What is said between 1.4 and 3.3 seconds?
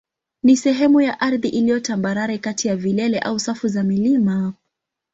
iliyo tambarare kati ya vilele